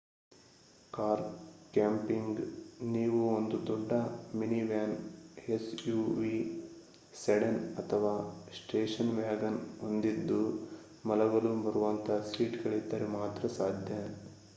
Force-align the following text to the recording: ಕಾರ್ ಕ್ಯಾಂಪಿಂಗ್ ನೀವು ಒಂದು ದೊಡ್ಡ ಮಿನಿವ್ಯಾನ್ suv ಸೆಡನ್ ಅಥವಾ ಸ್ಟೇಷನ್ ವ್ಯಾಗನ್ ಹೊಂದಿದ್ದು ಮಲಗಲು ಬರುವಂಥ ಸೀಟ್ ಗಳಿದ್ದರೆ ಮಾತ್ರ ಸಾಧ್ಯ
ಕಾರ್ 0.93 1.21
ಕ್ಯಾಂಪಿಂಗ್ 1.73 2.39
ನೀವು 2.93 3.19
ಒಂದು 3.33 3.57
ದೊಡ್ಡ 3.67 3.91
ಮಿನಿವ್ಯಾನ್ 4.35 4.95
suv 5.75 6.23
ಸೆಡನ್ 7.13 7.61
ಅಥವಾ 7.77 8.15
ಸ್ಟೇಷನ್ 8.57 9.15
ವ್ಯಾಗನ್ 9.19 9.59
ಹೊಂದಿದ್ದು 9.81 10.41
ಮಲಗಲು 11.05 11.53
ಬರುವಂಥ 11.63 12.09
ಸೀಟ್ 12.29 12.61
ಗಳಿದ್ದರೆ 12.63 13.07
ಮಾತ್ರ 13.17 13.53
ಸಾಧ್ಯ 13.59 14.01